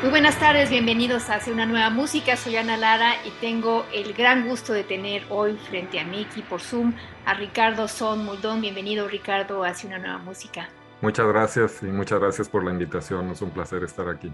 [0.00, 2.36] Muy buenas tardes, bienvenidos a Hacia una nueva música.
[2.36, 6.40] Soy Ana Lara y tengo el gran gusto de tener hoy frente a mí aquí
[6.40, 6.92] por Zoom
[7.24, 8.60] a Ricardo Son Muldón.
[8.60, 10.68] Bienvenido Ricardo a Hacia una nueva música.
[11.00, 13.28] Muchas gracias y muchas gracias por la invitación.
[13.30, 14.30] Es un placer estar aquí.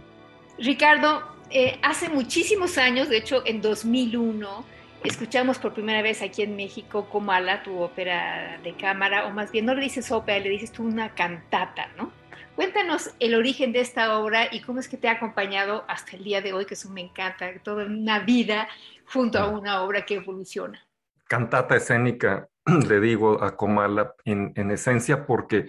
[0.59, 4.67] Ricardo, eh, hace muchísimos años, de hecho en 2001,
[5.03, 9.65] escuchamos por primera vez aquí en México Comala, tu ópera de cámara, o más bien
[9.65, 12.13] no le dices ópera, le dices tú una cantata, ¿no?
[12.55, 16.23] Cuéntanos el origen de esta obra y cómo es que te ha acompañado hasta el
[16.23, 18.69] día de hoy, que eso me encanta, toda una vida
[19.13, 20.81] junto a una obra que evoluciona.
[21.27, 22.49] Cantata escénica,
[22.89, 25.67] le digo a Comala, en, esencia porque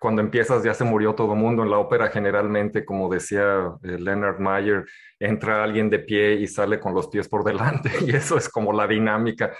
[0.00, 1.62] cuando empiezas ya se murió todo el mundo.
[1.62, 4.84] En la ópera generalmente, como decía eh, Leonard Mayer,
[5.20, 8.72] entra alguien de pie y sale con los pies por delante y eso es como
[8.72, 9.52] la dinámica.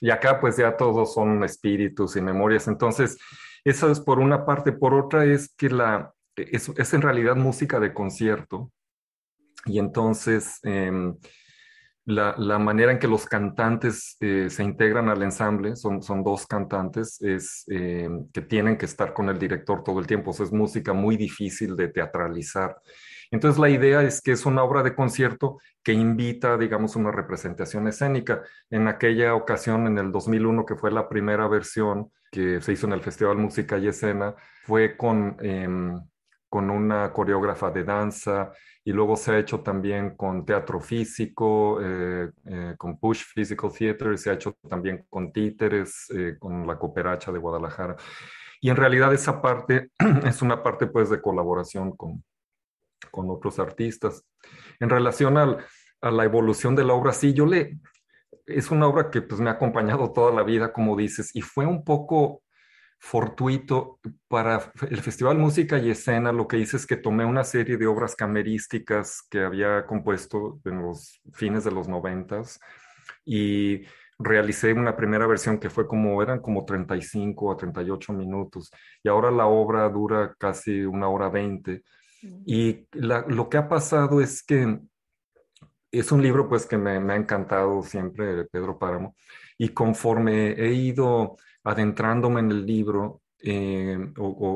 [0.00, 2.68] Y acá pues ya todos son espíritus y memorias.
[2.68, 3.18] Entonces,
[3.64, 4.72] eso es por una parte.
[4.72, 8.72] Por otra es que la, es, es en realidad música de concierto.
[9.66, 11.16] Y entonces em,
[12.04, 16.46] la, la, manera en que los cantantes eh, se integran al ensamble, son, son dos
[16.46, 20.32] cantantes, es em, que tienen que estar con el director todo el tiempo.
[20.32, 22.76] es música muy difícil de teatralizar.
[23.32, 27.88] Entonces la idea es que es una obra de concierto que invita, digamos, una representación
[27.88, 28.42] escénica.
[28.68, 32.92] En aquella ocasión, en el 2001, que fue la primera versión que se hizo en
[32.92, 34.34] el Festival Música y Escena,
[34.64, 35.98] fue con, em,
[36.50, 38.52] con una coreógrafa de danza
[38.84, 44.18] y luego se ha hecho también con teatro físico, eh, eh, con Push Physical Theater,
[44.18, 47.96] se ha hecho también con títeres, eh, con la Cooperacha de Guadalajara.
[48.60, 49.90] Y en realidad esa parte
[50.26, 52.22] es una parte pues de colaboración con,
[53.10, 54.24] con otros artistas.
[54.80, 57.78] En relación a la evolución de la obra, sí, yo le...
[58.46, 61.64] Es una obra que pues me ha acompañado toda la vida, como dices, y fue
[61.64, 62.42] un poco
[62.98, 63.98] fortuito
[64.28, 66.32] para el Festival Música y Escena.
[66.32, 70.82] Lo que hice es que tomé una serie de obras camerísticas que había compuesto en
[70.82, 72.60] los fines de los noventas
[73.24, 73.82] y
[74.20, 78.70] realicé una primera versión que fue como, eran como 35 a 38 minutos
[79.02, 81.82] y ahora la obra dura casi una hora 20
[82.46, 84.78] y lo que ha pasado es que
[85.90, 89.14] es un libro pues que me, ha encantado siempre, Pedro Páramo,
[89.58, 93.98] y conforme he ido adentrándome en el libro eh,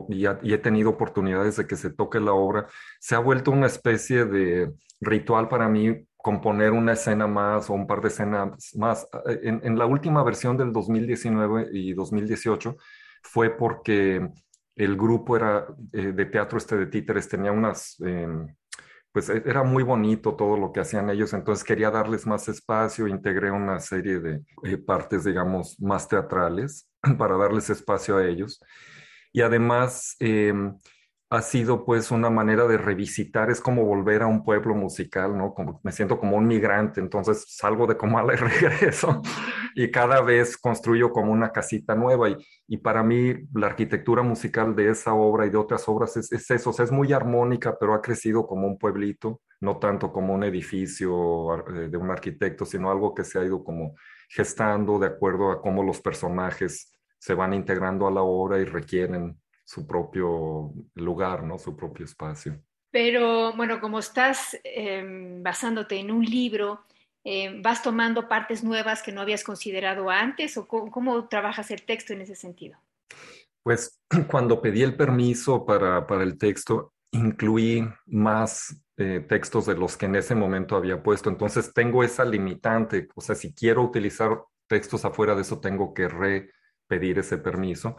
[0.09, 2.67] y, he tenido oportunidades de que se toque la obra,
[2.99, 7.87] se ha vuelto una especie de ritual para mí componer una escena más o un
[7.87, 9.07] par de escenas más.
[9.43, 12.77] En la última versión del 2019 y 2018
[13.23, 14.29] fue porque
[14.77, 18.47] el grupo era eh, de teatro este de títeres, tenía unas, em,
[19.11, 23.09] pues e, era muy bonito todo lo que hacían ellos, entonces quería darles más espacio,
[23.09, 26.89] integré una serie de eh, partes, digamos, más teatrales
[27.19, 28.61] para darles espacio a ellos.
[29.33, 30.77] Y además, em,
[31.29, 35.55] ha sido pues una manera de revisitar, es como volver a un pueblo musical, ¿no?
[35.55, 39.23] Como, me siento como un migrante, entonces salgo de Comala y regreso
[39.75, 42.37] y cada vez construyo como una casita nueva y,
[42.69, 46.51] y para mí la arquitectura musical de esa obra y de otras obras es, es
[46.51, 51.57] eso, es muy armónica, pero ha crecido como un pueblito, no tanto como un edificio
[51.75, 53.97] eh, de un arquitecto, sino algo que se ha ido como
[54.29, 59.41] gestando de acuerdo a cómo los personajes se van integrando a la obra y requieren
[59.67, 61.59] su propio lugar, ¿no?
[61.59, 62.63] Su propio espacio.
[62.91, 66.85] Pero bueno, como estás em, basándote en un libro,
[67.25, 72.13] em, ¿vas tomando partes nuevas que no habías considerado antes o cómo, trabajas el texto
[72.13, 72.79] en ese sentido?
[73.65, 79.97] Pues cuando pedí el permiso para, para el texto, incluí más eh, textos de los
[79.97, 81.29] que en ese momento había puesto.
[81.29, 86.07] Entonces tengo esa limitante, o sea, si quiero utilizar textos afuera de eso, tengo que
[86.07, 87.97] repedir ese permiso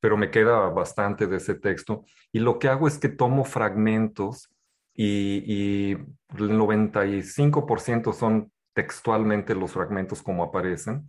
[0.00, 2.04] pero me queda bastante de ese texto.
[2.32, 4.48] Y lo que hago es que tomo fragmentos
[4.94, 11.08] y, el 95% son textualmente los fragmentos como aparecen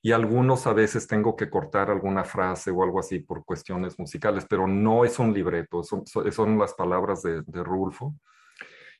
[0.00, 4.46] y algunos a veces tengo que cortar alguna frase o algo así por cuestiones musicales,
[4.48, 8.14] pero no es un libreto, son, son las palabras de, de, Rulfo.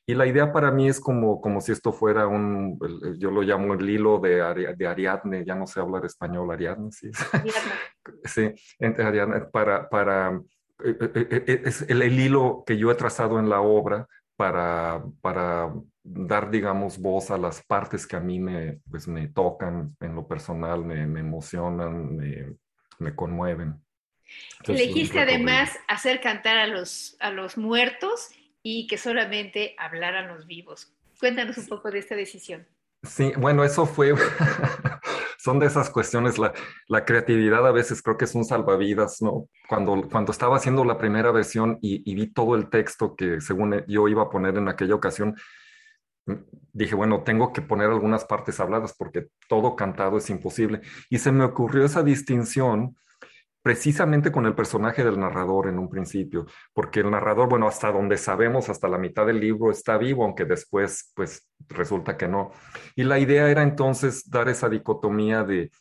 [0.07, 2.77] Y la idea para mí es como, como si esto fuera un,
[3.17, 7.09] yo lo llamo el hilo de, de Ariadne, ya no sé hablar español, Ariadne, sí.
[8.23, 10.39] sí, Ariadne, para, para,
[10.83, 15.03] eh, eh, eh, es el, el hilo que yo he trazado en la obra para,
[15.21, 15.73] para
[16.03, 20.27] dar, digamos, voz a las partes que a mí me, pues, me tocan en lo
[20.27, 22.55] personal, me, me emocionan, me,
[22.99, 23.81] me conmueven.
[24.67, 28.29] Elegiste además hacer cantar a los, a los muertos
[28.67, 30.91] y que solamente hablaran los vivos.
[31.19, 32.65] Cuéntanos un poco de esta decisión.
[33.03, 34.15] Sí, bueno, eso fue,
[35.37, 36.51] son de esas cuestiones, la,
[36.87, 39.47] la, creatividad a veces creo que es un salvavidas, ¿no?
[39.69, 43.85] Cuando, cuando estaba haciendo la primera versión y, y vi todo el texto que según
[43.87, 45.35] yo iba a poner en aquella ocasión,
[46.73, 50.81] dije, bueno, tengo que poner algunas partes habladas porque todo cantado es imposible.
[51.11, 52.95] Y se me ocurrió esa distinción
[53.65, 58.15] precisamente con el personaje del narrador en un principio, porque el narrador, bueno, hasta donde
[58.15, 62.51] sabemos, hasta la mitad del libro está vivo, aunque después, pues, resulta que no.
[62.95, 65.71] Y la idea era entonces dar esa dicotomía de,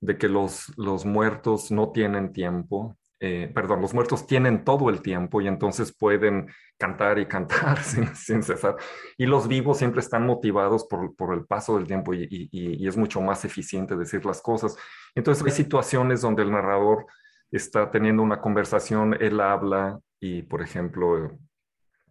[0.00, 5.02] de que los, los muertos no tienen tiempo, eh, perdón, los muertos tienen todo el
[5.02, 6.48] tiempo y entonces pueden
[6.78, 8.76] cantar y cantar sin, sin cesar.
[9.18, 12.88] Y los vivos siempre están motivados por, por el paso del tiempo y, y, y
[12.88, 14.78] es mucho más eficiente decir las cosas.
[15.14, 17.04] Entonces hay situaciones donde el narrador
[17.50, 21.38] está teniendo una conversación, él habla y, por ejemplo,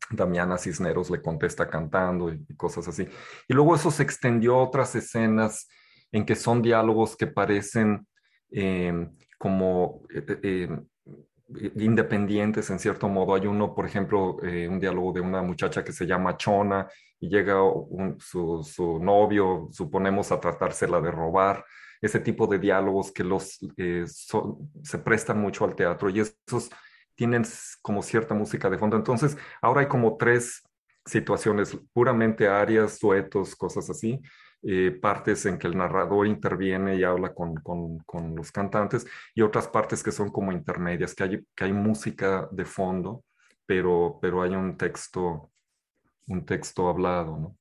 [0.09, 3.07] Damiana Cisneros le contesta cantando y, cosas así.
[3.47, 5.67] Y luego eso se extendió a otras escenas
[6.11, 8.07] en que son diálogos que parecen
[8.51, 10.85] em, como eh, eh, em,
[11.75, 13.35] independientes en cierto modo.
[13.35, 16.87] Hay uno, por ejemplo, eh, un diálogo de una muchacha que se llama Chona
[17.19, 17.55] y llega
[18.19, 21.65] su, su, novio, suponemos, a tratársela de robar
[22.03, 26.69] ese tipo de diálogos que los, eh, se prestan mucho al teatro y esos
[27.15, 27.43] tienen
[27.81, 28.97] como cierta música de fondo.
[28.97, 30.61] Entonces, ahora hay como tres
[31.05, 34.21] situaciones, puramente arias, duetos, cosas así,
[34.63, 39.41] eh, partes en que el narrador interviene y habla con, con, con, los cantantes y
[39.41, 43.23] otras partes que son como intermedias, que hay, que hay música de fondo,
[43.65, 45.51] pero, pero hay un texto,
[46.27, 47.57] un texto hablado, ¿no?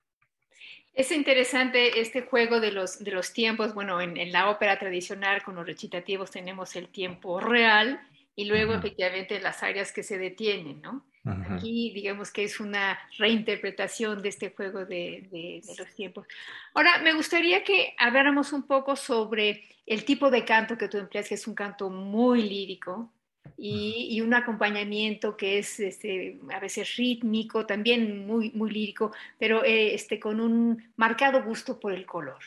[0.95, 3.73] Es interesante este juego de los, de los tiempos.
[3.75, 8.01] Bueno, en, la ópera tradicional con los recitativos tenemos el tiempo real
[8.37, 11.05] y luego efectivamente las áreas que se detienen, ¿no?
[11.25, 16.27] Aquí digamos que es una reinterpretación de este juego de, de, los tiempos.
[16.75, 21.29] Ahora, me gustaría que habláramos un poco sobre el tipo de canto que tú empleas,
[21.29, 23.13] que es un canto muy lírico,
[23.57, 29.95] y, un acompañamiento que es este, a veces rítmico, también muy, muy lírico, pero eh,
[29.95, 32.43] este, con un marcado gusto por el color.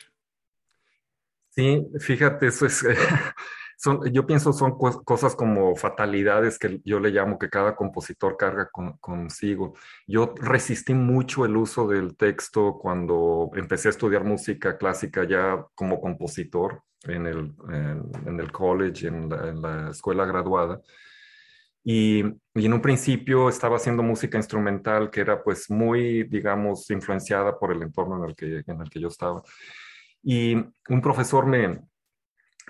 [1.50, 2.84] Sí, fíjate, eso es,
[3.76, 8.70] son, yo pienso son cosas como fatalidades que yo le llamo que cada compositor carga
[9.00, 9.74] consigo.
[10.06, 16.00] Yo resistí mucho el uso del texto cuando empecé a estudiar música clásica ya como
[16.00, 17.54] compositor en el,
[18.26, 20.80] en, el college, en la, escuela graduada.
[21.84, 22.24] Y,
[22.54, 27.72] y, en un principio estaba haciendo música instrumental que era pues muy, digamos, influenciada por
[27.72, 29.42] el entorno en el que, en el que yo estaba.
[30.22, 31.78] Y un profesor me,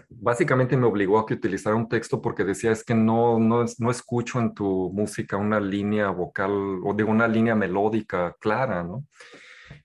[0.08, 3.90] básicamente me obligó a que utilizara un texto porque decía es que no, no, no
[3.90, 6.52] escucho en tu música una línea vocal
[6.84, 9.04] o digo una línea melódica clara, ¿no?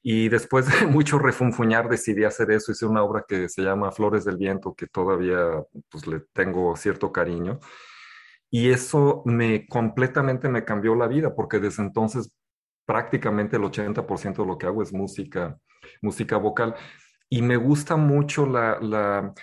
[0.03, 2.71] Y después de mucho refunfuñar decidí hacer eso.
[2.71, 7.11] Hice una obra que se llama Flores del Viento, que todavía pues, le tengo cierto
[7.11, 7.59] cariño.
[8.49, 12.35] Y eso me completamente me cambió la vida, porque desde entonces
[12.85, 15.57] prácticamente el 80% de lo que hago es música,
[16.01, 16.75] música vocal.
[17.29, 19.33] Y me gusta mucho la, la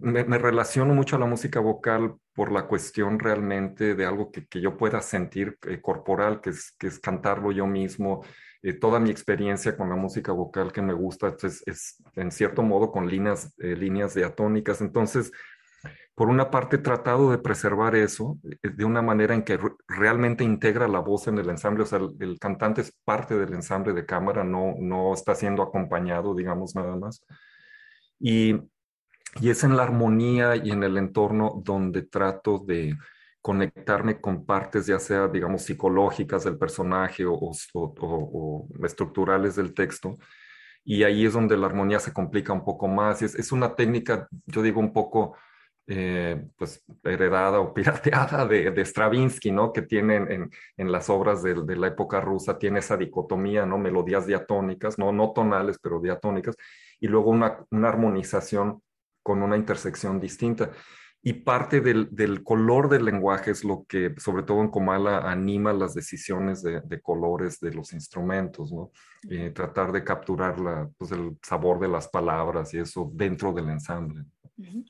[0.00, 4.60] me, relaciono mucho a la música vocal por la cuestión realmente de algo que, que
[4.60, 8.22] yo pueda sentir eh, corporal, que es, que es cantarlo yo mismo,
[8.62, 12.62] eh, toda mi experiencia con la música vocal que me gusta es, es en cierto
[12.62, 14.80] modo con líneas, eh, líneas diatónicas.
[14.80, 15.32] Entonces,
[16.14, 19.58] por una parte, he tratado de preservar eso eh, de una manera en que
[19.88, 21.82] realmente integra la voz en el ensamble.
[21.82, 25.62] O sea, el, el, cantante es parte del ensamble de cámara, no, no está siendo
[25.62, 27.24] acompañado, digamos, nada más.
[28.20, 28.60] Y,
[29.40, 32.96] y es en la armonía y en el entorno donde trato de
[33.40, 37.50] conectarme con partes ya sea, digamos, psicológicas del personaje o,
[38.84, 40.18] estructurales del texto.
[40.84, 43.22] Y ahí es donde la armonía se complica un poco más.
[43.22, 45.36] Es, es, una técnica, yo digo, un poco
[45.86, 49.72] eh, pues heredada o pirateada de, de, Stravinsky, ¿no?
[49.72, 53.78] Que tiene en, en las obras de, de, la época rusa, tiene esa dicotomía, ¿no?
[53.78, 56.56] Melodías diatónicas, no, no tonales, pero diatónicas,
[57.00, 58.82] y luego una, una armonización
[59.22, 60.70] con una intersección distinta.
[61.24, 65.94] Y parte del, color del lenguaje es lo que, sobre todo en Comala, anima las
[65.94, 68.90] decisiones de, de colores de los instrumentos, ¿no?
[69.30, 73.68] Eh, tratar de capturar la, pues el sabor de las palabras y eso dentro del
[73.70, 74.24] ensamble.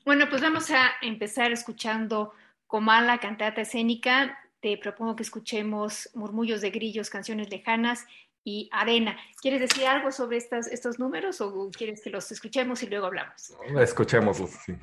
[0.05, 2.33] Bueno, pues vamos a empezar escuchando
[2.65, 4.35] Comala, cantata escénica.
[4.59, 8.07] Te propongo que escuchemos Murmullos de Grillos, Canciones Lejanas
[8.43, 9.17] y Arena.
[9.41, 13.53] ¿Quieres decir algo sobre estas, estos números o quieres que los escuchemos y luego hablamos?
[13.79, 14.75] Escuchémoslos, sí.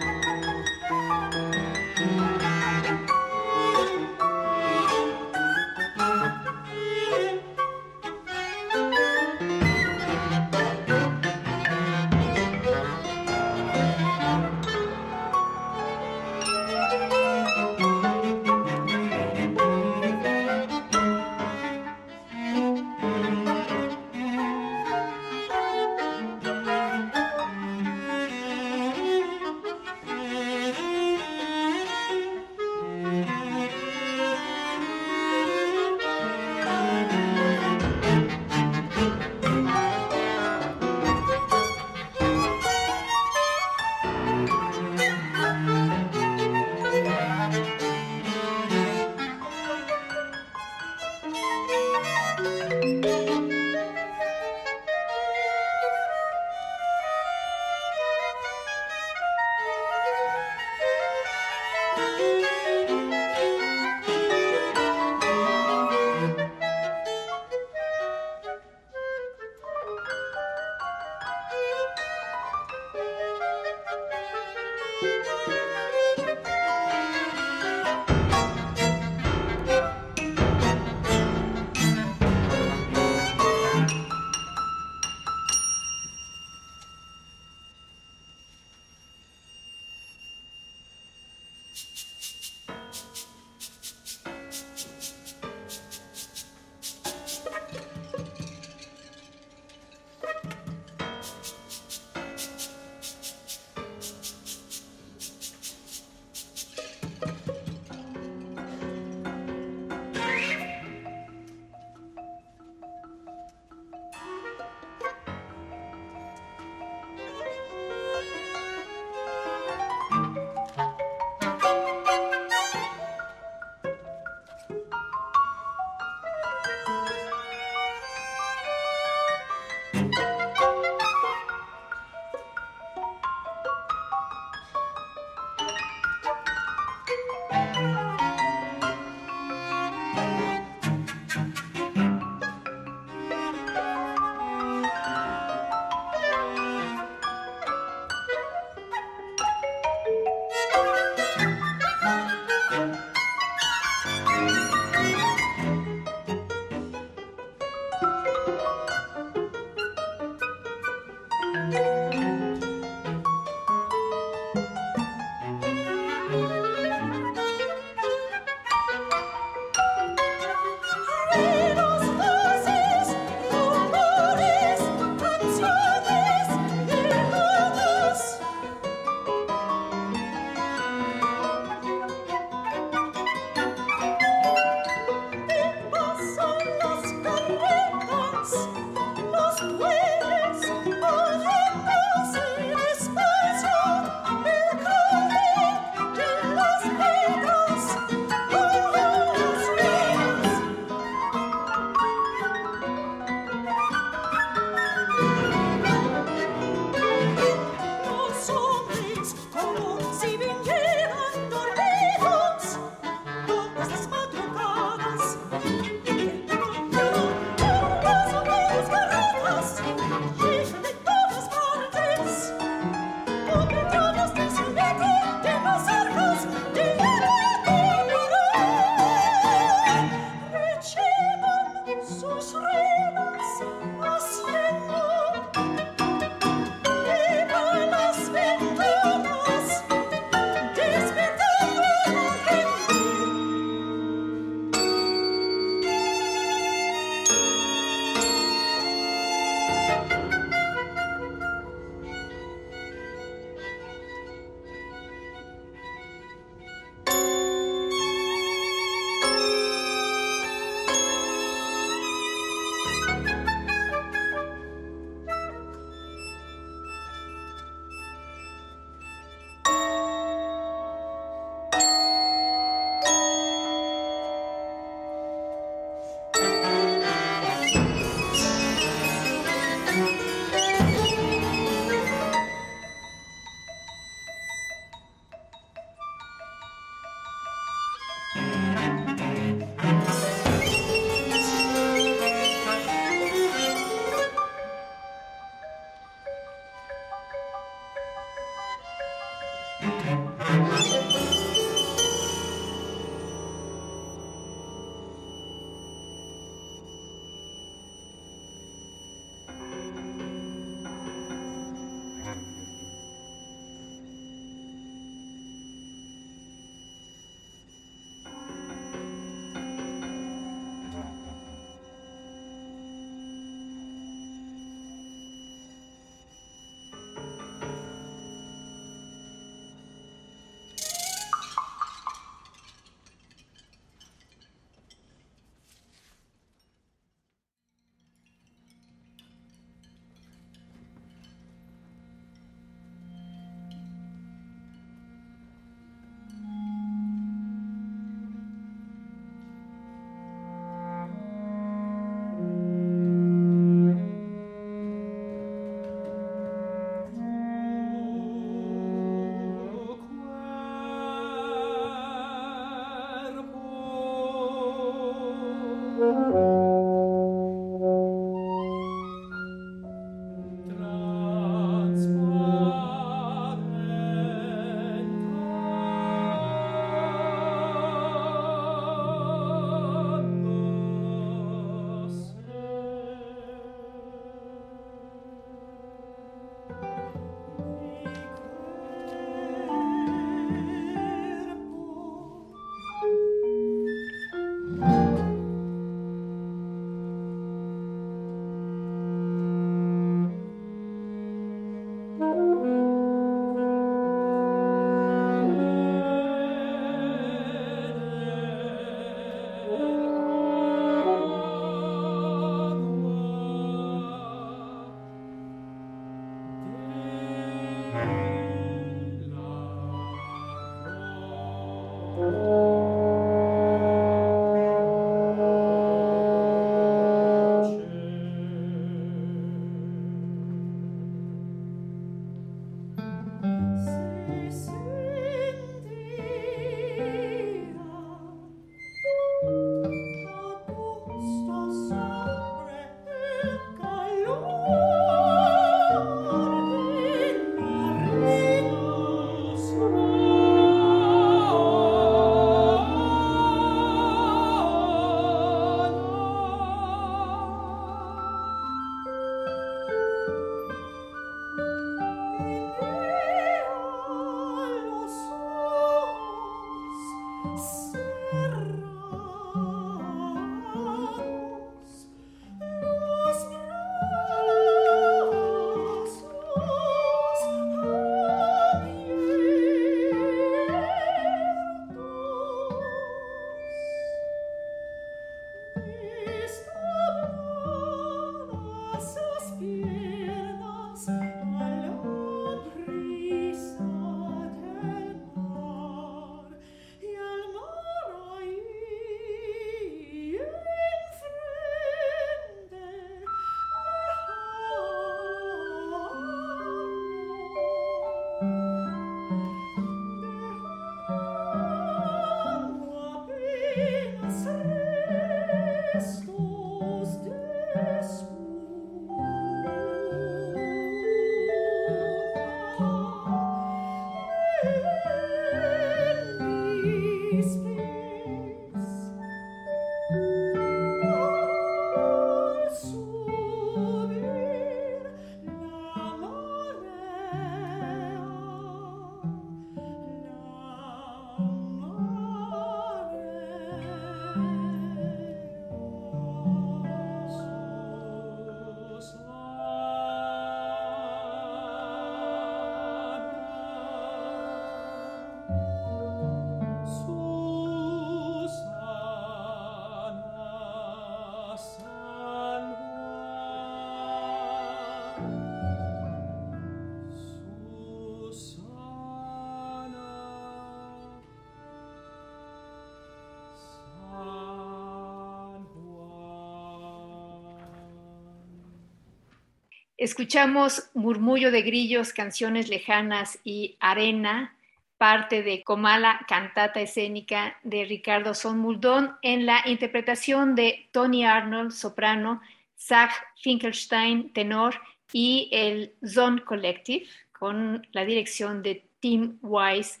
[580.10, 584.56] Escuchamos Murmullo de Grillos, Canciones Lejanas y Arena,
[584.98, 591.70] parte de Comala, cantata escénica de Ricardo Son Muldón, en la interpretación de Tony Arnold,
[591.70, 592.40] soprano,
[592.76, 594.74] Zach Finkelstein, tenor,
[595.12, 600.00] y el Zone Collective, con la dirección de Tim Wise.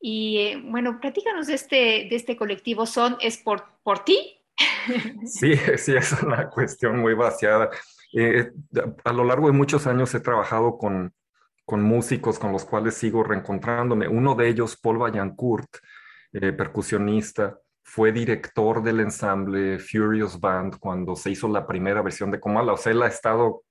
[0.00, 1.76] Y eh, bueno, platícanos de este,
[2.08, 2.86] de este colectivo.
[2.86, 4.36] ¿Son, es por, por ti?
[5.26, 7.70] Sí, sí, es una cuestión muy vaciada.
[8.14, 8.50] Eh,
[9.04, 11.12] a lo largo de muchos años he trabajado con,
[11.64, 14.08] con músicos con los cuales sigo reencontrándome.
[14.08, 15.68] Uno de ellos, Paul Vaillancourt,
[16.32, 22.40] eh, percusionista, fue director del ensamble Furious Band cuando se hizo la primera versión de
[22.40, 22.72] Comala.
[22.72, 23.64] O sea, él ha estado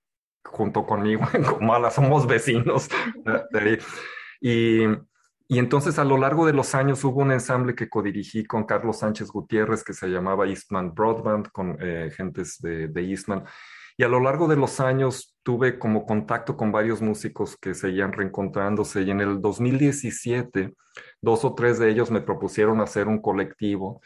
[0.44, 2.88] junto conmigo en Comala, somos vecinos.
[4.42, 4.84] y,
[5.50, 9.30] entonces a lo largo de los años hubo un ensamble que codirigí con Carlos Sánchez
[9.30, 13.44] Gutiérrez que se llamaba Eastman Broadband, con eh, gentes de Eastman.
[14.00, 18.14] Y a lo largo de los años tuve como contacto con varios músicos que seguían
[18.14, 20.76] reencontrándose y en el 2017
[21.20, 24.02] dos o tres de ellos me propusieron hacer un colectivo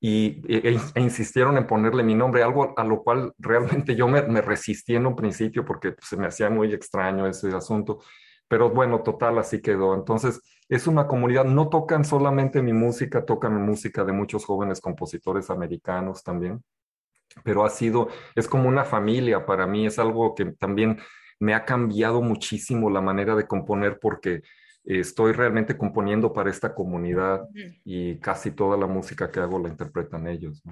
[0.00, 4.22] y, e, e, insistieron en ponerle mi nombre, algo a, lo cual realmente yo me,
[4.40, 8.00] resistí en un principio porque pues, se me hacía muy extraño ese asunto.
[8.48, 9.94] Pero bueno, total, así quedó.
[9.94, 15.50] Entonces, es una comunidad, no tocan solamente mi música, tocan música de muchos jóvenes compositores
[15.50, 16.62] americanos también
[17.42, 20.98] pero ha sido, es como una familia para mí, es algo que también
[21.38, 24.42] me ha cambiado muchísimo la manera de componer porque
[24.84, 27.48] estoy realmente componiendo para esta comunidad
[27.84, 30.62] y casi toda la música que hago la interpretan ellos.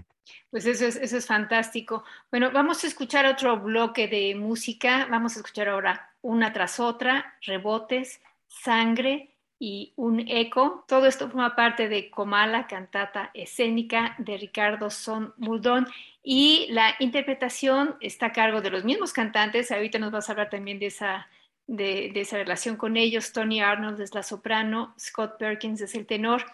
[0.51, 2.05] Pues eso es, eso es fantástico.
[2.31, 5.09] Bueno, vamos a escuchar otro bloque de música.
[5.11, 9.34] Vamos a escuchar ahora una tras otra, rebotes, sangre
[9.65, 10.85] y un eco.
[10.87, 15.87] Todo esto forma parte de Comala, cantata escénica de Ricardo Son Muldón
[16.23, 19.73] y la interpretación está a cargo de los mismos cantantes.
[19.73, 21.29] Ahorita nos vas a hablar también de esa,
[21.67, 23.33] de, esa relación con ellos.
[23.33, 26.45] Tony Arnold es la soprano, Scott Perkins es el tenor.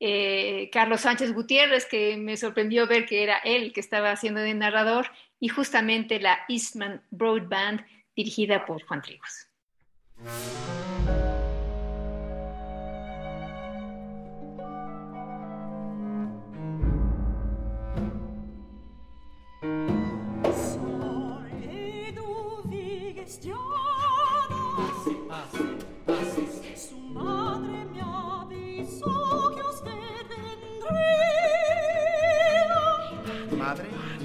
[0.00, 4.54] Eh, Carlos Sánchez Gutiérrez, que me sorprendió ver que era él que estaba haciendo de
[4.54, 7.84] narrador, y justamente la Eastman Broadband,
[8.16, 9.48] dirigida por Juan Trigos.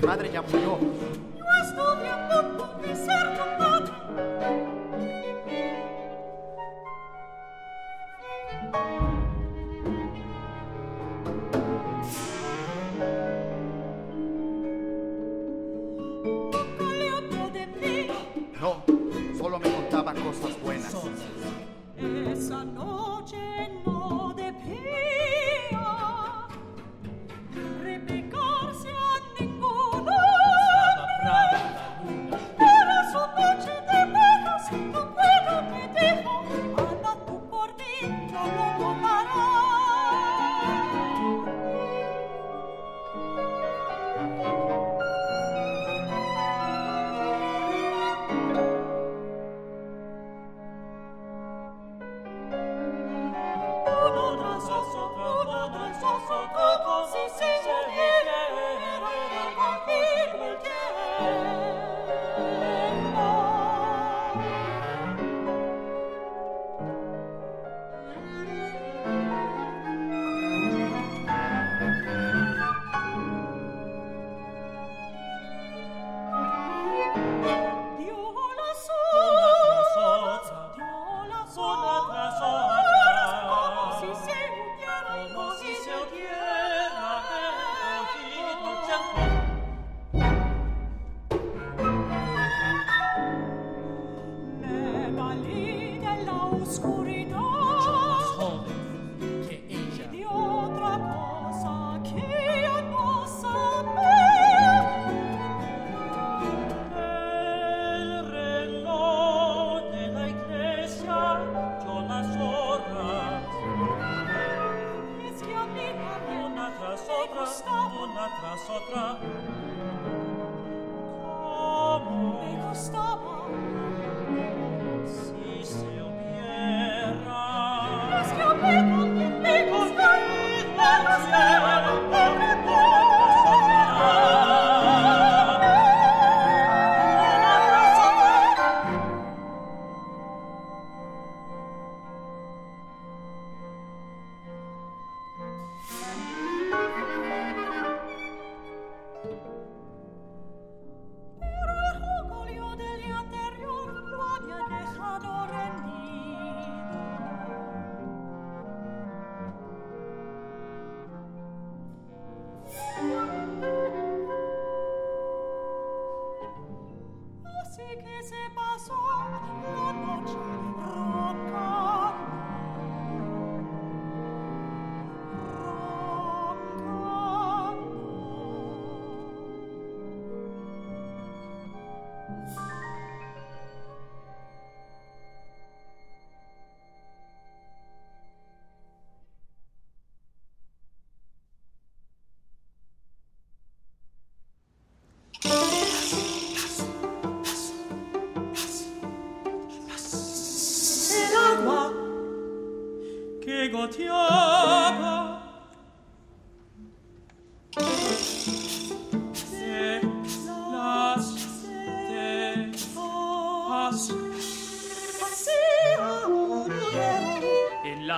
[0.05, 0.77] Madre ya murió.
[1.37, 3.58] Yo estuve a punto de ser tu padre.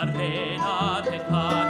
[0.02, 1.61] Carmena del Padre.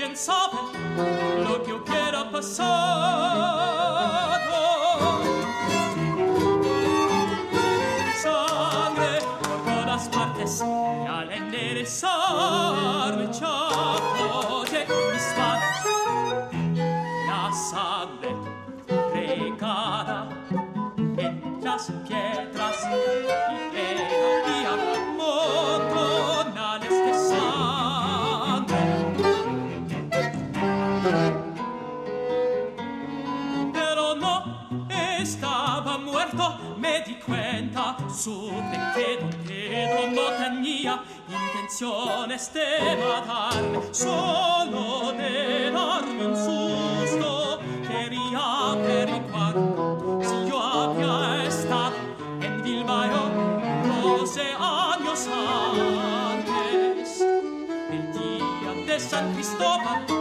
[0.00, 0.56] quién sabe
[1.44, 3.60] lo que hubiera pasado.
[8.22, 10.64] Sangre por todas partes y
[11.06, 15.84] al enderezarme chapo de mis manos,
[17.28, 18.32] la sangre
[19.12, 20.30] regada
[21.18, 22.29] en las piernas.
[38.20, 49.04] su perché non credo notan mia intenzione stema darle solo d'enorme un susto che riapre
[49.06, 51.94] riguardo si io abbia estat
[52.40, 53.30] en Bilbao
[53.88, 60.19] doce años antes el día de San Cristóbal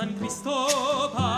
[0.00, 1.29] San Cristobal.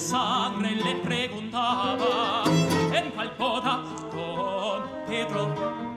[0.00, 2.44] sangre le preguntaba
[2.94, 5.89] en cual boda con Pedro.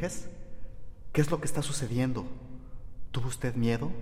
[0.00, 0.28] Eduviges?
[1.12, 2.26] ¿Qué es lo que está sucediendo?
[3.10, 3.92] ¿Tuvo usted miedo?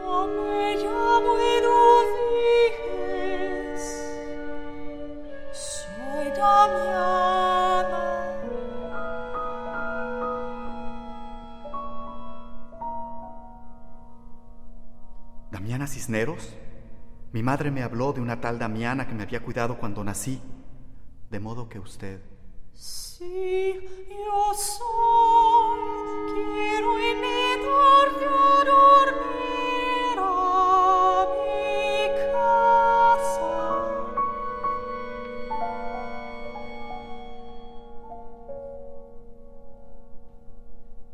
[0.00, 3.02] No me llamo Eduviges.
[5.52, 7.98] Soy Damiana.
[15.50, 16.54] ¿Damiana Cisneros?
[17.32, 20.40] Mi madre me habló de una tal Damiana que me había cuidado cuando nací.
[21.30, 22.31] De modo que usted...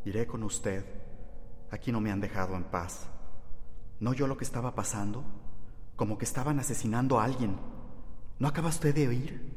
[0.05, 0.83] Iré con usted.
[1.69, 3.07] Aquí no me han dejado en paz.
[3.99, 5.23] ¿No oyó lo que estaba pasando?
[5.95, 7.59] Como que estaban asesinando a alguien.
[8.39, 9.48] ¿No acaba usted de oír?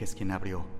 [0.00, 0.79] Eduviges quien abrió.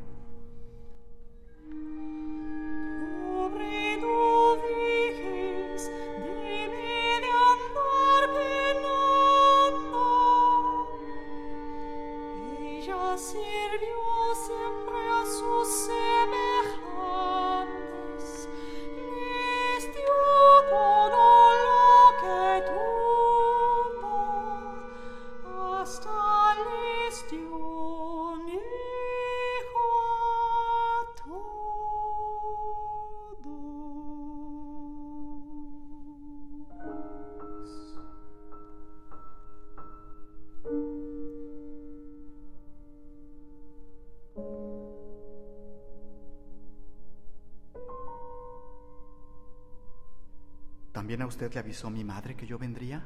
[51.10, 53.02] ¿También a usted le avisó mi madre que yo vendría?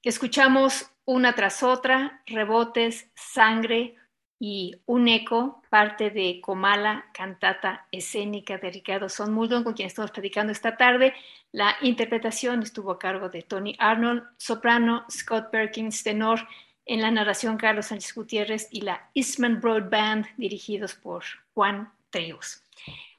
[0.00, 3.96] Escuchamos una tras otra, rebotes, sangre
[4.38, 10.12] y un eco, parte de Comala, cantata escénica de Ricardo Son Muldon, con quien estamos
[10.12, 11.14] platicando esta tarde.
[11.50, 16.46] La interpretación estuvo a cargo de Tony Arnold, soprano, Scott Perkins, tenor,
[16.86, 21.24] en la narración Carlos Sánchez Gutiérrez y la Eastman Broad Band, dirigidos por
[21.54, 22.62] Juan Treus.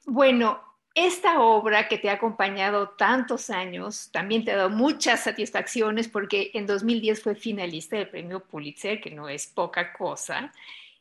[0.06, 6.08] Bueno, esta obra que te ha acompañado tantos años también te ha dado muchas satisfacciones
[6.08, 10.52] porque en 2010 fue finalista del premio Pulitzer, que no es poca cosa,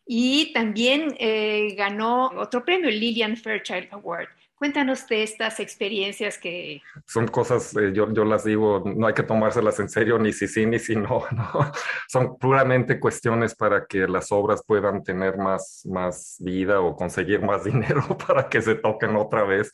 [0.06, 4.30] y también eh, ganó otro premio, Lillian Fairchild Award.
[4.62, 6.84] Cuéntanos de estas experiencias que...
[7.08, 10.48] Son cosas, eh, yo, yo las digo, no hay que tomárselas en serio ni si
[10.48, 11.72] sí ni si no, no.
[12.08, 17.64] Son puramente cuestiones para que las obras puedan tener más, más vida o conseguir más
[17.72, 19.72] dinero para que se toquen otra vez.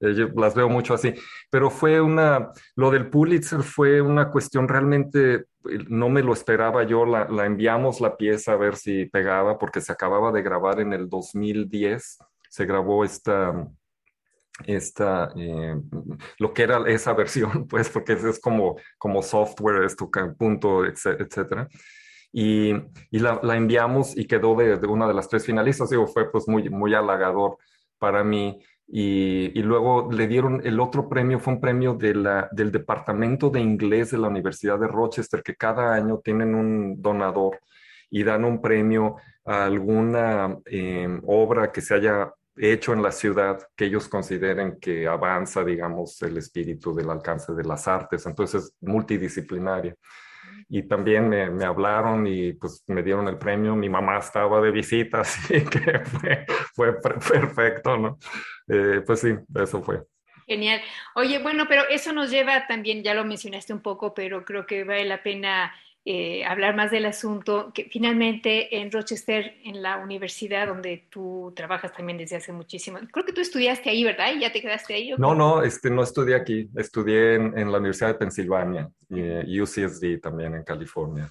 [0.00, 1.14] Eh, yo las veo mucho así,
[1.48, 5.44] pero fue una, lo del Pulitzer fue una cuestión realmente, eh,
[5.88, 9.80] no me lo esperaba yo, la, la enviamos la pieza a ver si pegaba, porque
[9.80, 12.18] se acababa de grabar en el 2010,
[12.50, 13.66] se grabó esta,
[14.64, 15.76] esta, eh,
[16.38, 21.68] lo que era esa versión, pues, porque es, como, como software, esto, punto, etc- etcétera.
[22.32, 22.72] Y,
[23.10, 26.48] y la, la enviamos y quedó de, una de las tres finalistas, digo, fue pues
[26.48, 27.58] muy, muy halagador
[27.98, 28.58] para mí.
[28.88, 33.50] Y, y luego le dieron el otro premio, fue un premio de la, del Departamento
[33.50, 37.58] de Inglés de la Universidad de Rochester, que cada año tienen un donador
[38.10, 43.58] y dan un premio a alguna eh, obra que se haya hecho en la ciudad
[43.76, 48.26] que ellos consideren que avanza, digamos, el espíritu del alcance de las artes.
[48.26, 49.94] Entonces es multidisciplinaria.
[50.68, 53.76] Y también me, hablaron y pues me dieron el premio.
[53.76, 58.18] Mi mamá estaba de visita, así que fue, fue per- perfecto, ¿no?
[58.68, 60.02] Eh, pues sí, eso fue.
[60.46, 60.80] Genial.
[61.16, 64.84] Oye, bueno, pero eso nos lleva también, ya lo mencionaste un poco, pero creo que
[64.84, 65.74] vale la pena
[66.08, 71.92] eh, hablar más del asunto, que finalmente en Rochester, en la universidad donde tú trabajas
[71.92, 74.32] también desde hace muchísimo, creo que tú estudiaste ahí, ¿verdad?
[74.32, 75.12] ¿Y ya te quedaste ahí?
[75.12, 79.60] ¿o No, no, este, no estudié aquí, estudié en, en la Universidad de Pensilvania, y
[79.60, 81.28] UCSD también en California.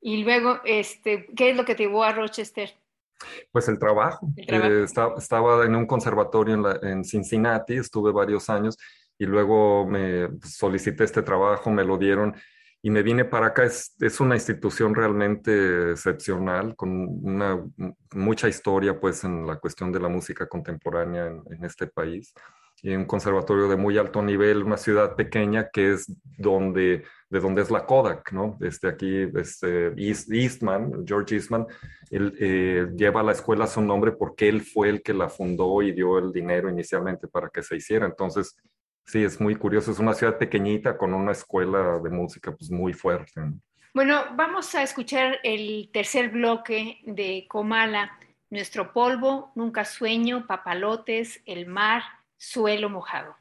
[0.00, 2.70] Y luego, este, ¿qué es lo que te llevó a Rochester?
[3.52, 4.28] Pues el trabajo.
[4.36, 4.72] El trabajo.
[4.72, 8.76] Eh, esta- estaba en un conservatorio en, la- en Cincinnati, estuve varios años
[9.18, 12.34] y luego me solicité este trabajo, me lo dieron
[12.86, 13.64] y me vine para acá.
[13.64, 17.60] Es, es una institución realmente excepcional, con una
[18.14, 22.32] mucha historia pues en la cuestión de la música contemporánea en, en este país.
[22.82, 26.06] y un conservatorio de muy alto nivel, una ciudad pequeña que es
[26.38, 28.56] donde, de donde es la Kodak, ¿no?
[28.60, 31.66] Este, aquí, este, Eastman, George Eastman,
[32.12, 35.90] él eh, lleva la escuela su nombre porque él fue el que la fundó y
[35.90, 38.06] dio el dinero inicialmente para que se hiciera.
[38.06, 38.56] Entonces,
[39.06, 39.92] sí, es muy curioso.
[39.92, 43.40] Es una ciudad pequeñita con una escuela de música pues muy fuerte.
[43.94, 48.18] Bueno, vamos a escuchar el tercer bloque de Comala,
[48.50, 52.02] Nuestro polvo, Nunca sueño, Papalotes, El mar,
[52.36, 53.34] Suelo mojado.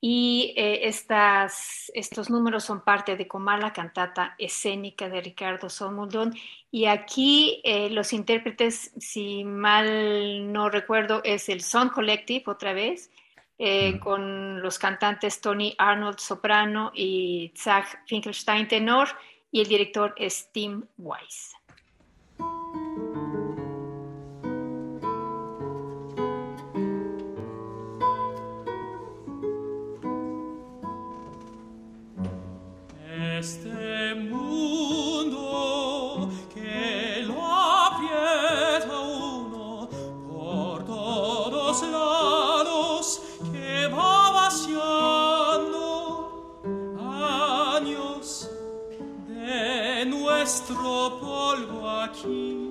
[0.00, 6.34] Y eh, estas, estos números son parte de Comala, cantata escénica de Ricardo Somuldón.
[6.70, 13.10] Y aquí eh, los intérpretes, si mal no recuerdo, es el Son Collective otra vez,
[13.58, 19.08] eh, con los cantantes Tony Arnold soprano y Zach Finkelstein tenor,
[19.50, 21.54] y el director es Tim Weiss.
[33.38, 34.45] Este mundo
[52.26, 52.65] polvo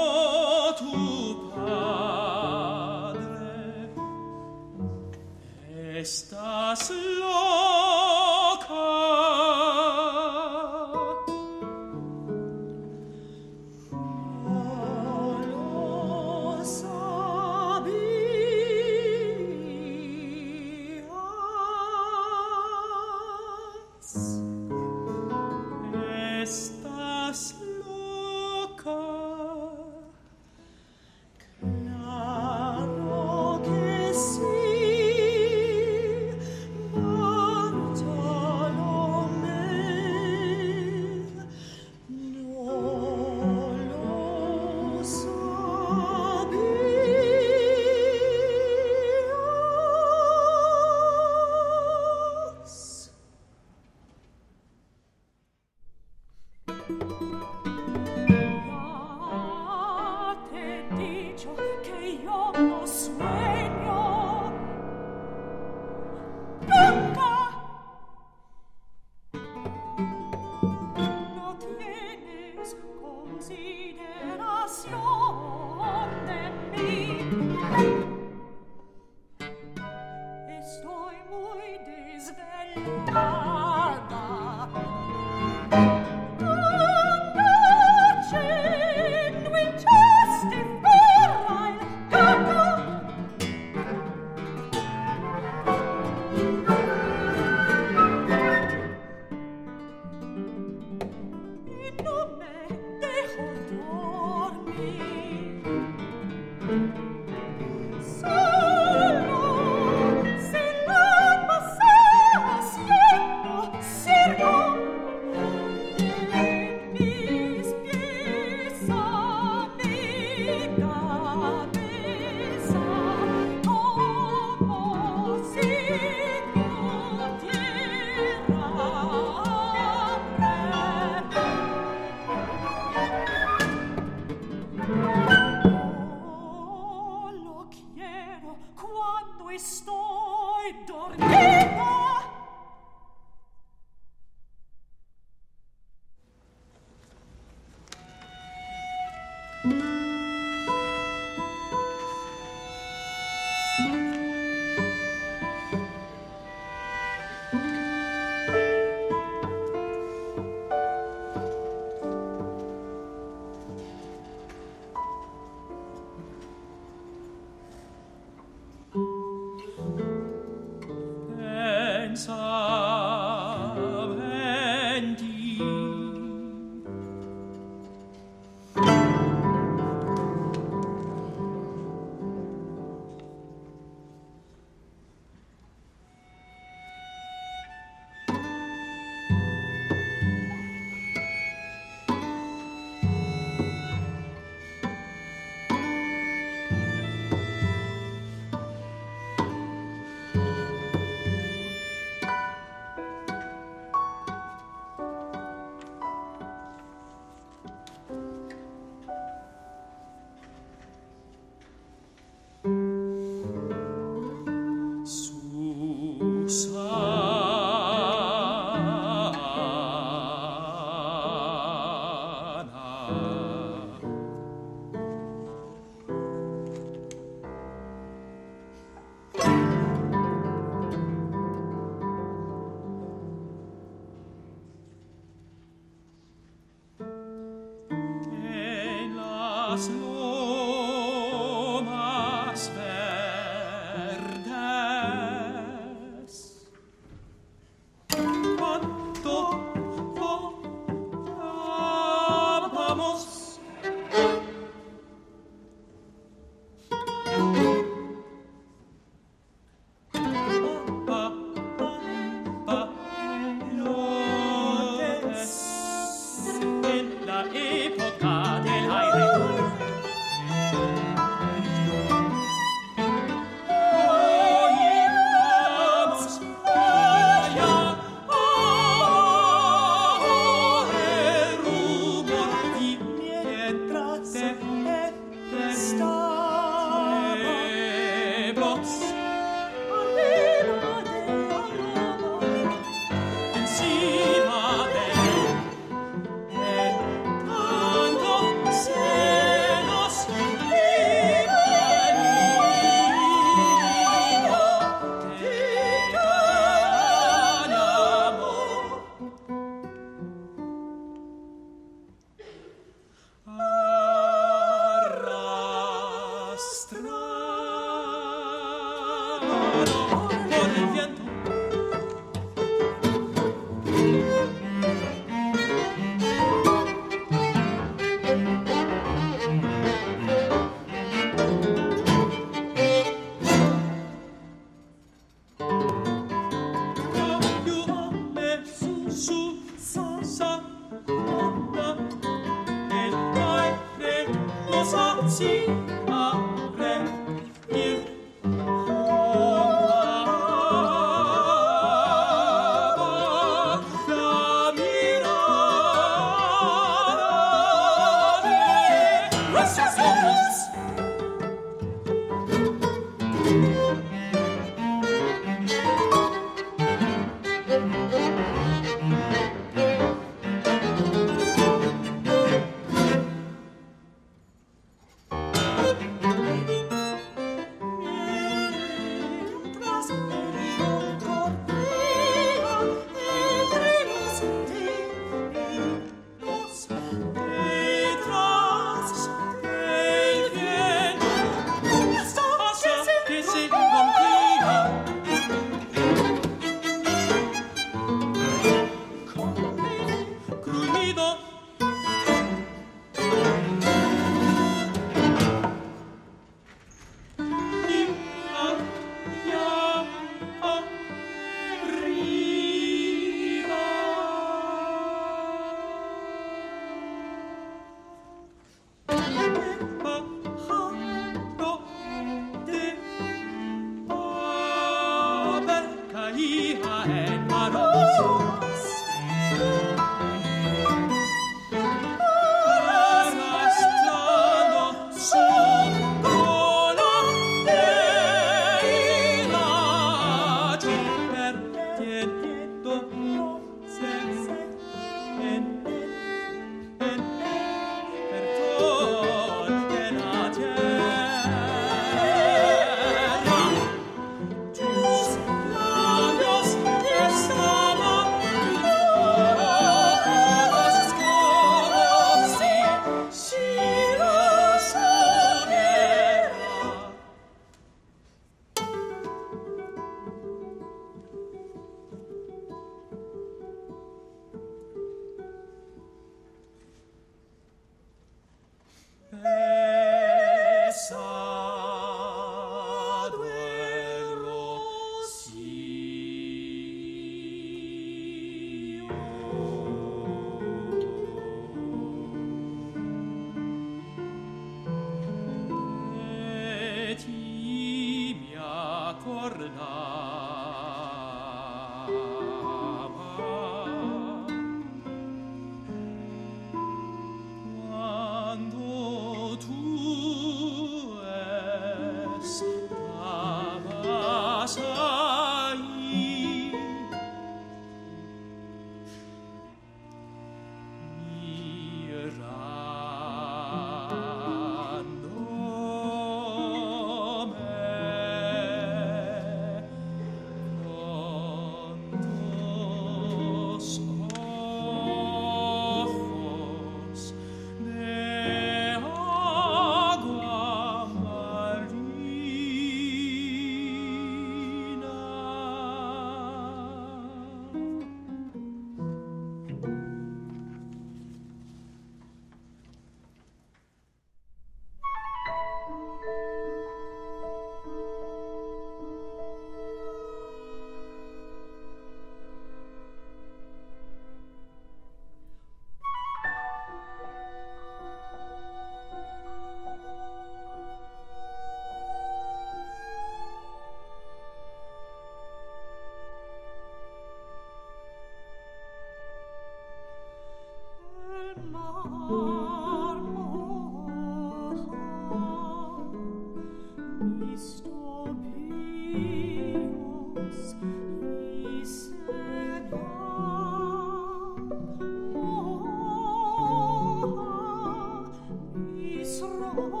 [599.73, 600.00] Oh.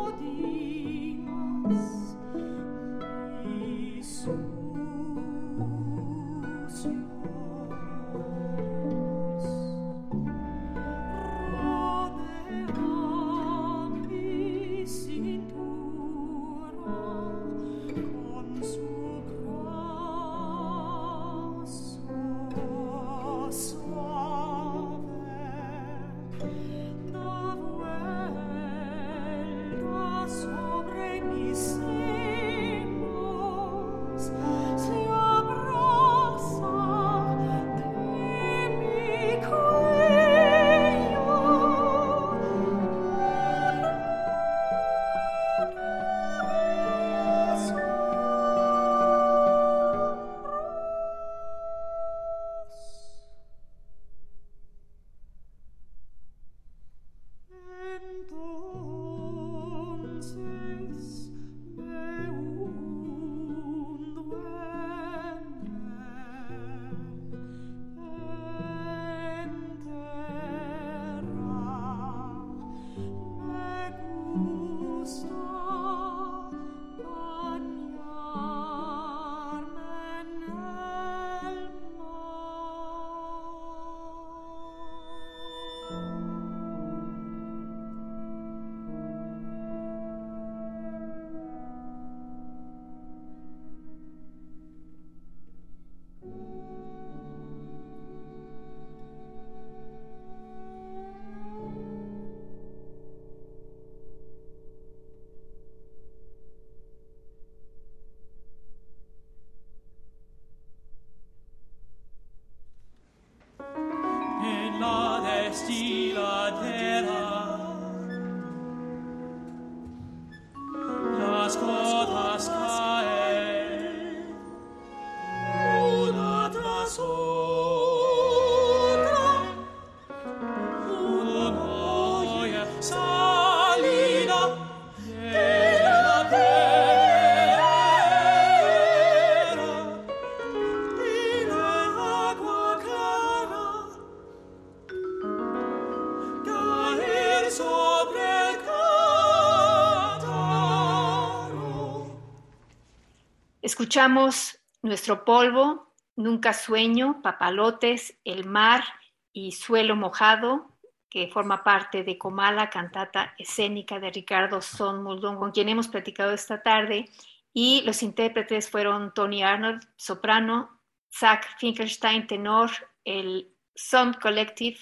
[153.91, 158.85] Escuchamos Nuestro polvo, Nunca sueño, Papalotes, El mar
[159.33, 160.77] y Suelo mojado,
[161.09, 166.31] que forma parte de Comala, cantata escénica de Ricardo Son Muldón, con quien hemos platicado
[166.31, 167.09] esta tarde.
[167.51, 170.79] Y los intérpretes fueron Tony Arnold, soprano,
[171.13, 172.71] Zach Finkelstein, tenor,
[173.03, 174.77] el Sound Collective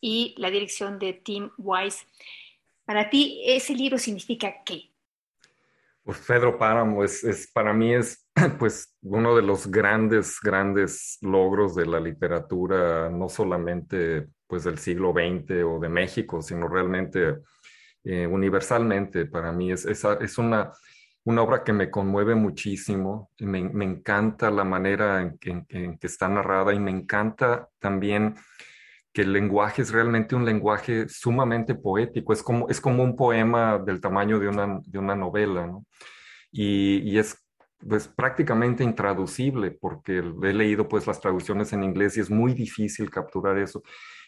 [0.00, 2.06] y la dirección de Tim Wise.
[2.86, 4.90] Para ti, ¿ese libro significa qué?
[6.02, 8.25] Pues Pedro Páramo es, para mí es
[8.58, 15.12] pues uno de los grandes, grandes logros de la literatura, no solamente pues del siglo
[15.12, 17.38] XX o de México, sino realmente
[18.04, 19.26] eh, universalmente.
[19.26, 20.72] Para mí es, es, es una,
[21.24, 25.38] una, obra que me conmueve muchísimo, me, me encanta la manera en
[25.70, 28.36] en que, está narrada y me encanta también
[29.12, 33.78] que el lenguaje es realmente un lenguaje sumamente poético, es como, es como un poema
[33.78, 35.86] del tamaño de una, de una novela, ¿no?
[36.52, 37.45] Y es
[37.78, 43.10] pues prácticamente intraducible porque he leído pues las traducciones en inglés y es muy difícil
[43.10, 43.82] capturar eso.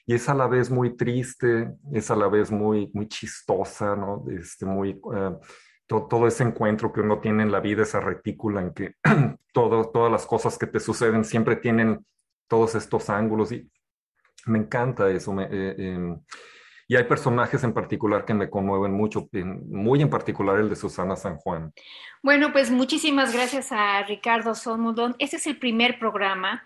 [0.06, 4.24] Y es a la vez muy triste, es a la vez muy, muy chistosa, ¿no?
[4.30, 5.38] Este, muy, uh,
[5.86, 8.94] to, todo ese encuentro que uno tiene en la vida, esa retícula en que
[9.52, 12.06] todo, todas las cosas que te suceden siempre tienen
[12.48, 13.70] todos estos ángulos y
[14.46, 15.32] me encanta eso.
[15.32, 16.16] Me, eh, eh,
[16.90, 21.16] y hay personajes en particular que me conmueven mucho, muy en particular el de Susana
[21.16, 21.72] San Juan.
[22.22, 25.14] Bueno, pues muchísimas gracias a Ricardo Somodón.
[25.18, 26.64] Este es el primer programa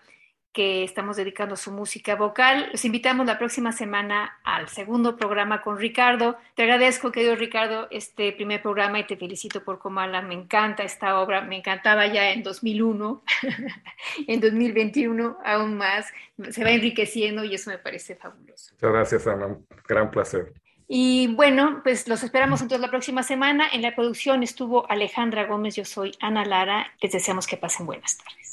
[0.53, 2.69] que estamos dedicando a su música vocal.
[2.71, 6.37] Los invitamos la próxima semana al segundo programa con Ricardo.
[6.53, 10.21] Te agradezco, querido Ricardo, este primer programa y te felicito por Comala.
[10.21, 13.23] Me encanta esta obra, me encantaba ya en 2001,
[14.27, 16.13] en 2021 aún más.
[16.51, 18.73] Se va enriqueciendo y eso me parece fabuloso.
[18.75, 19.57] Muchas gracias, Ana.
[19.87, 20.53] Gran placer.
[20.87, 23.67] Y bueno, pues los esperamos entonces la próxima semana.
[23.73, 26.93] En la producción estuvo Alejandra Gómez, yo soy Ana Lara.
[27.01, 28.52] Les deseamos que pasen buenas tardes.